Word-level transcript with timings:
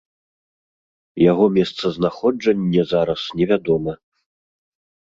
Яго 1.31 1.45
месцазнаходжанне 1.57 2.81
зараз 2.95 3.21
невядома. 3.39 3.93